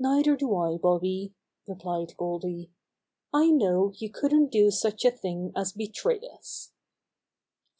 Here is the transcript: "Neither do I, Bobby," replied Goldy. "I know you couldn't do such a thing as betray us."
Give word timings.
"Neither 0.00 0.34
do 0.36 0.56
I, 0.56 0.78
Bobby," 0.78 1.32
replied 1.68 2.16
Goldy. 2.16 2.72
"I 3.32 3.52
know 3.52 3.92
you 3.94 4.10
couldn't 4.10 4.50
do 4.50 4.72
such 4.72 5.04
a 5.04 5.12
thing 5.12 5.52
as 5.54 5.70
betray 5.72 6.18
us." 6.28 6.72